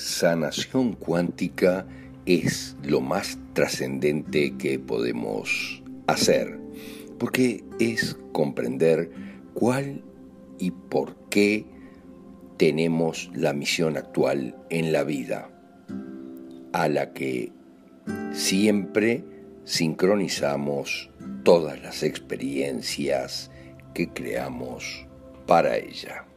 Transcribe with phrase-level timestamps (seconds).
[0.00, 1.86] sanación cuántica
[2.26, 6.58] es lo más trascendente que podemos hacer,
[7.18, 9.10] porque es comprender
[9.54, 10.02] cuál
[10.58, 11.64] y por qué
[12.56, 15.50] tenemos la misión actual en la vida,
[16.72, 17.52] a la que
[18.32, 19.24] siempre
[19.64, 21.10] sincronizamos
[21.42, 23.50] todas las experiencias
[23.94, 25.06] que creamos
[25.46, 26.29] para ella.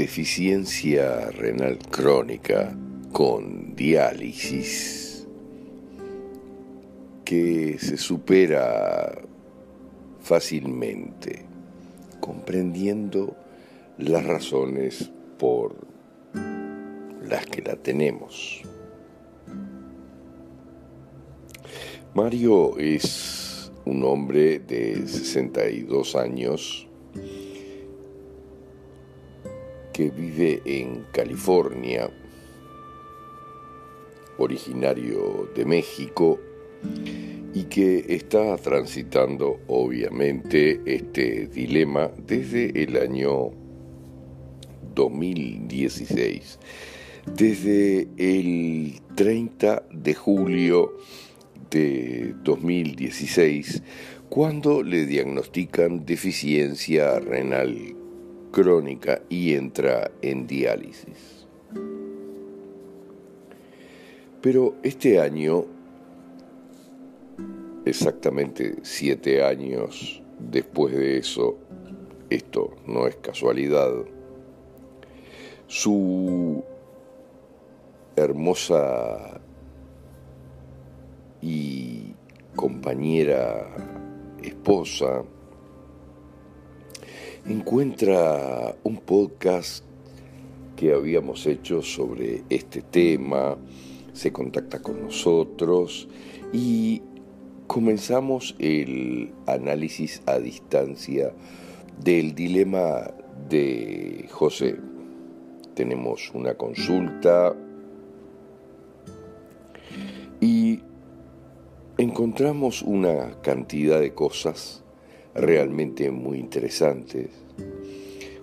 [0.00, 2.74] Deficiencia renal crónica
[3.12, 5.26] con diálisis
[7.22, 9.20] que se supera
[10.22, 11.44] fácilmente,
[12.18, 13.36] comprendiendo
[13.98, 15.76] las razones por
[17.28, 18.62] las que la tenemos.
[22.14, 26.88] Mario es un hombre de 62 años
[29.92, 32.10] que vive en California,
[34.38, 36.38] originario de México,
[37.52, 43.50] y que está transitando obviamente este dilema desde el año
[44.94, 46.58] 2016,
[47.36, 50.96] desde el 30 de julio
[51.70, 53.82] de 2016,
[54.28, 57.96] cuando le diagnostican deficiencia renal
[58.50, 61.46] crónica y entra en diálisis.
[64.40, 65.64] Pero este año,
[67.84, 71.58] exactamente siete años después de eso,
[72.30, 73.90] esto no es casualidad,
[75.66, 76.64] su
[78.16, 79.40] hermosa
[81.42, 82.14] y
[82.56, 83.66] compañera
[84.42, 85.22] esposa,
[87.46, 89.84] encuentra un podcast
[90.76, 93.56] que habíamos hecho sobre este tema,
[94.12, 96.08] se contacta con nosotros
[96.52, 97.02] y
[97.66, 101.32] comenzamos el análisis a distancia
[102.02, 103.12] del dilema
[103.48, 104.76] de José.
[105.74, 107.54] Tenemos una consulta
[110.40, 110.80] y
[111.98, 114.82] encontramos una cantidad de cosas
[115.34, 117.30] realmente muy interesantes.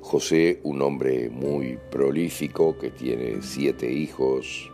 [0.01, 4.71] José, un hombre muy prolífico que tiene siete hijos,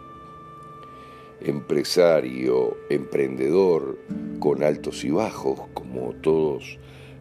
[1.41, 3.97] empresario, emprendedor,
[4.40, 6.78] con altos y bajos, como todos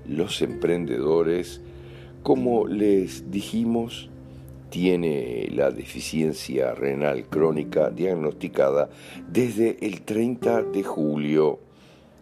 [0.06, 1.62] los emprendedores,
[2.22, 4.10] como les dijimos,
[4.70, 8.90] tiene la deficiencia renal crónica diagnosticada
[9.30, 11.60] desde el 30 de julio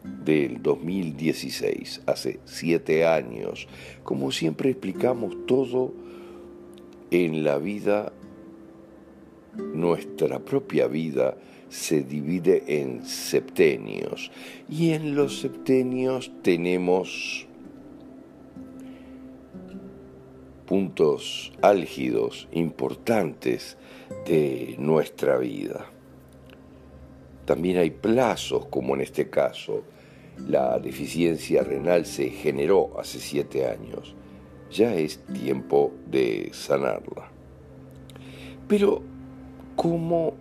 [0.04, 3.68] del 2016, hace siete años.
[4.02, 5.92] Como siempre explicamos todo
[7.10, 8.12] en la vida,
[9.56, 11.36] nuestra propia vida
[11.68, 14.30] se divide en septenios
[14.68, 17.46] y en los septenios tenemos
[20.66, 23.76] puntos álgidos importantes
[24.26, 25.86] de nuestra vida.
[27.44, 29.82] También hay plazos, como en este caso.
[30.48, 34.14] La deficiencia renal se generó hace siete años.
[34.70, 37.30] Ya es tiempo de sanarla.
[38.68, 39.02] Pero,
[39.76, 40.34] ¿cómo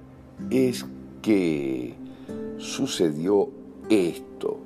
[0.51, 0.85] es
[1.21, 1.95] que
[2.57, 3.49] sucedió
[3.89, 4.59] esto?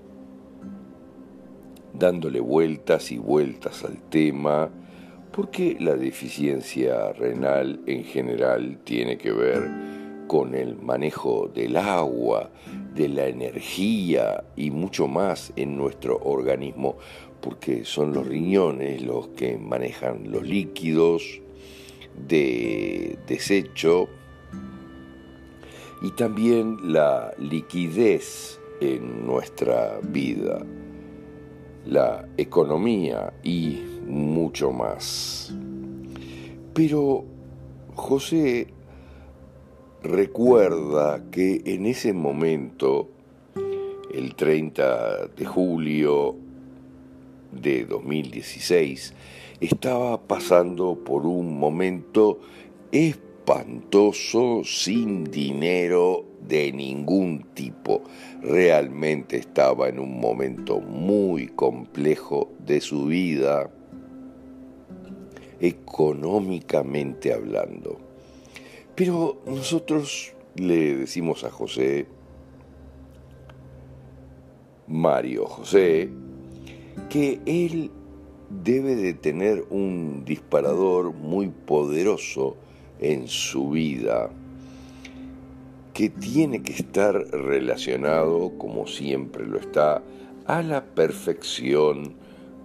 [1.93, 4.69] Dándole vueltas y vueltas al tema,
[5.31, 10.02] porque la deficiencia renal en general tiene que ver
[10.33, 12.49] con el manejo del agua,
[12.95, 16.97] de la energía y mucho más en nuestro organismo,
[17.39, 21.39] porque son los riñones los que manejan los líquidos
[22.27, 24.09] de desecho
[26.01, 30.65] y también la liquidez en nuestra vida,
[31.85, 35.53] la economía y mucho más.
[36.73, 37.23] Pero
[37.93, 38.73] José
[40.03, 43.09] recuerda que en ese momento,
[44.13, 46.35] el 30 de julio
[47.51, 49.13] de 2016,
[49.61, 52.39] estaba pasando por un momento
[52.91, 58.01] espantoso sin dinero de ningún tipo.
[58.41, 63.69] Realmente estaba en un momento muy complejo de su vida
[65.61, 68.02] económicamente hablando.
[68.95, 72.05] Pero nosotros le decimos a José,
[74.87, 76.09] Mario José,
[77.09, 77.89] que él
[78.49, 82.55] debe de tener un disparador muy poderoso
[82.99, 84.29] en su vida,
[85.93, 90.03] que tiene que estar relacionado, como siempre lo está,
[90.45, 92.13] a la perfección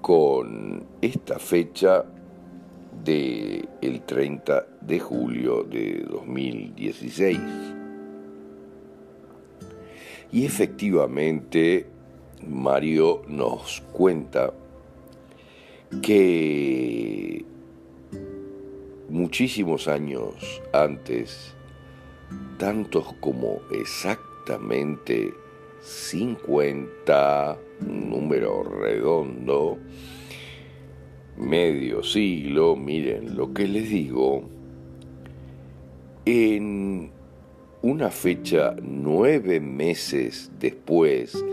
[0.02, 2.04] con esta fecha
[3.08, 7.40] de el 30 de julio de 2016.
[10.30, 11.86] Y efectivamente,
[12.46, 14.52] Mario nos cuenta
[16.02, 17.46] que
[19.08, 21.54] muchísimos años antes,
[22.58, 25.32] tantos como exactamente
[25.80, 29.78] 50, número redondo,
[31.38, 34.42] medio siglo, miren lo que les digo,
[36.24, 37.10] en
[37.82, 41.44] una fecha nueve meses después,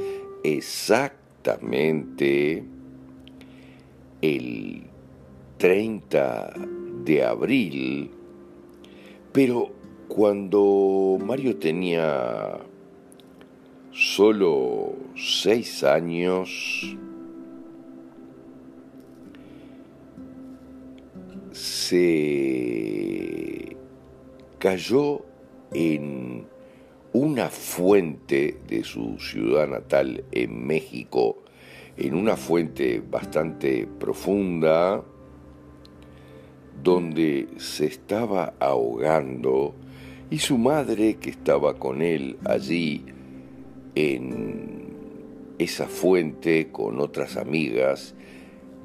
[0.44, 2.64] exactamente
[4.22, 4.84] el
[5.58, 6.54] 30
[7.06, 8.10] de abril,
[9.32, 9.70] pero
[10.08, 12.58] cuando Mario tenía
[13.92, 16.98] solo seis años,
[21.88, 23.76] se
[24.58, 25.24] cayó
[25.72, 26.48] en
[27.14, 31.44] una fuente de su ciudad natal en México,
[31.96, 35.04] en una fuente bastante profunda,
[36.82, 39.76] donde se estaba ahogando
[40.32, 43.06] y su madre, que estaba con él allí
[43.94, 44.90] en
[45.60, 48.16] esa fuente con otras amigas,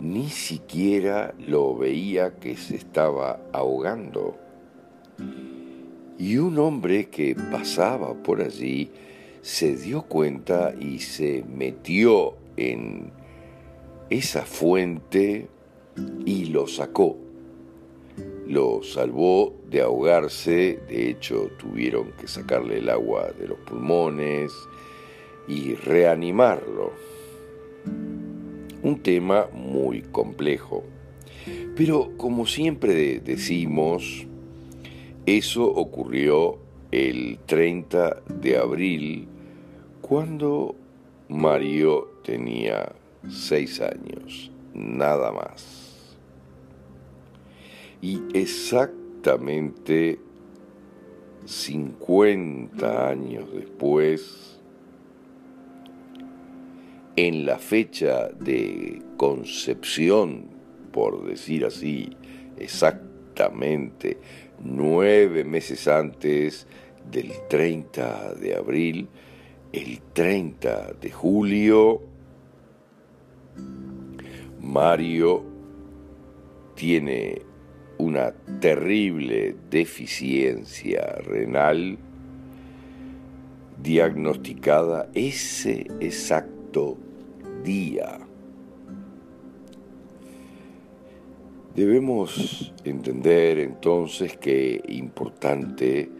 [0.00, 4.36] ni siquiera lo veía que se estaba ahogando
[6.20, 8.90] y un hombre que pasaba por allí
[9.40, 13.10] se dio cuenta y se metió en
[14.10, 15.48] esa fuente
[16.26, 17.16] y lo sacó.
[18.46, 24.52] Lo salvó de ahogarse, de hecho tuvieron que sacarle el agua de los pulmones
[25.48, 26.92] y reanimarlo.
[28.82, 30.84] Un tema muy complejo.
[31.76, 34.26] Pero como siempre decimos,
[35.26, 36.58] eso ocurrió
[36.90, 39.28] el 30 de abril,
[40.00, 40.74] cuando
[41.28, 42.92] Mario tenía
[43.28, 46.16] seis años, nada más.
[48.02, 50.18] Y exactamente
[51.44, 54.59] 50 años después,
[57.26, 60.46] en la fecha de concepción,
[60.90, 62.16] por decir así,
[62.56, 64.16] exactamente
[64.64, 66.66] nueve meses antes
[67.10, 69.08] del 30 de abril,
[69.70, 72.00] el 30 de julio,
[74.58, 75.44] Mario
[76.74, 77.42] tiene
[77.98, 81.98] una terrible deficiencia renal
[83.82, 86.96] diagnosticada ese exacto
[87.62, 88.18] día.
[91.74, 96.10] Debemos entender entonces que importante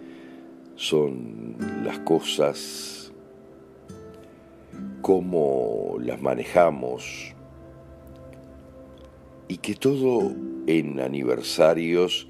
[0.76, 3.12] son las cosas,
[5.02, 7.34] cómo las manejamos
[9.48, 10.32] y que todo
[10.66, 12.28] en aniversarios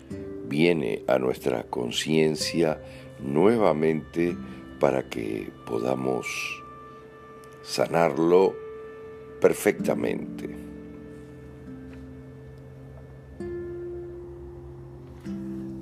[0.49, 2.81] viene a nuestra conciencia
[3.23, 4.37] nuevamente
[4.81, 6.27] para que podamos
[7.63, 8.70] sanarlo
[9.41, 10.49] perfectamente.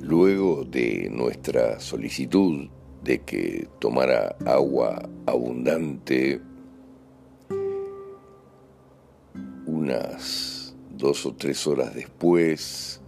[0.00, 2.68] Luego de nuestra solicitud
[3.02, 6.40] de que tomara agua abundante,
[9.66, 13.00] unas dos o tres horas después,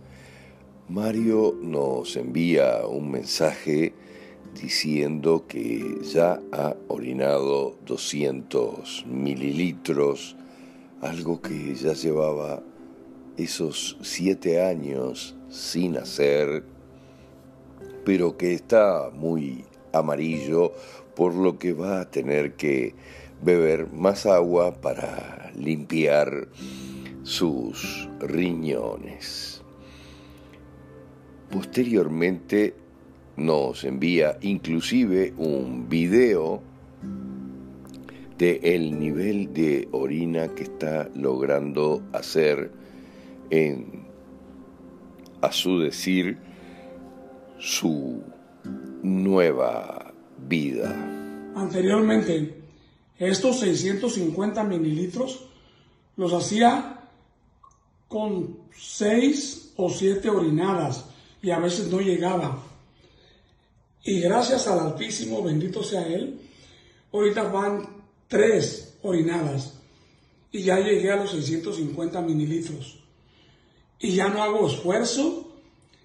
[0.88, 3.94] Mario nos envía un mensaje
[4.60, 10.36] diciendo que ya ha orinado 200 mililitros,
[11.00, 12.62] algo que ya llevaba
[13.36, 16.64] esos siete años sin hacer
[18.04, 20.72] pero que está muy amarillo,
[21.14, 22.94] por lo que va a tener que
[23.42, 26.48] beber más agua para limpiar
[27.22, 29.62] sus riñones.
[31.50, 32.74] Posteriormente
[33.36, 36.62] nos envía inclusive un video
[38.40, 42.72] de el nivel de orina que está logrando hacer
[43.50, 44.08] en
[45.42, 46.38] a su decir,
[47.58, 48.22] su
[49.02, 50.12] nueva
[50.48, 51.52] vida.
[51.54, 52.62] Anteriormente,
[53.18, 55.44] estos 650 mililitros
[56.16, 56.98] los hacía
[58.08, 61.04] con 6 o 7 orinadas
[61.42, 62.58] y a veces no llegaba.
[64.02, 66.40] Y gracias al Altísimo, bendito sea Él,
[67.12, 67.99] ahorita van
[68.30, 69.74] 3 orinadas
[70.52, 73.02] y ya llegué a los 650 mililitros.
[73.98, 75.48] Y ya no hago esfuerzo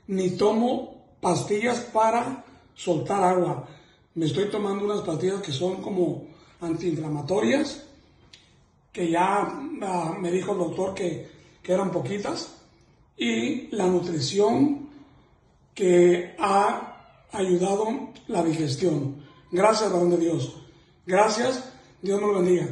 [0.08, 3.67] ni tomo pastillas para soltar agua.
[4.15, 6.27] Me estoy tomando unas pastillas que son como
[6.62, 7.84] antiinflamatorias,
[8.91, 9.41] que ya
[9.82, 11.29] ah, me dijo el doctor que,
[11.62, 12.55] que eran poquitas,
[13.17, 14.89] y la nutrición
[15.74, 19.24] que ha ayudado la digestión.
[19.51, 20.55] Gracias, varón de Dios.
[21.05, 21.75] Gracias,
[22.05, 22.67] Dios me lo bendiga.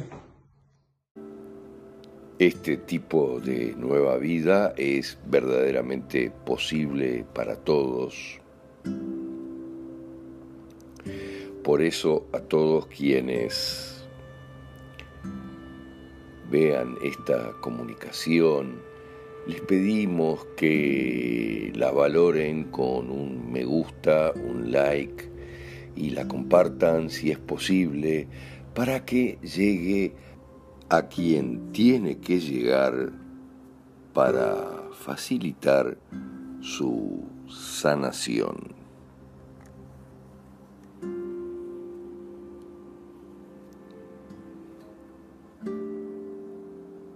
[2.38, 8.38] Este tipo de nueva vida es verdaderamente posible para todos.
[11.64, 14.06] Por eso a todos quienes
[16.48, 18.82] vean esta comunicación,
[19.48, 25.28] les pedimos que la valoren con un me gusta, un like
[25.96, 28.28] y la compartan si es posible
[28.74, 30.14] para que llegue
[30.88, 33.12] a quien tiene que llegar
[34.12, 35.96] para facilitar
[36.60, 38.74] su sanación.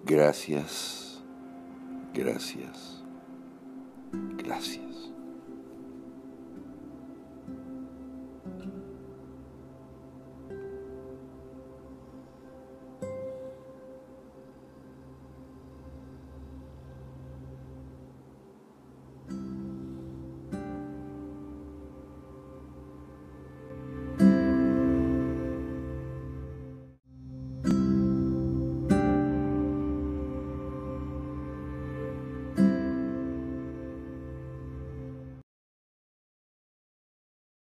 [0.04, 1.22] Gracias,
[2.14, 3.04] gracias,
[4.38, 5.17] gracias.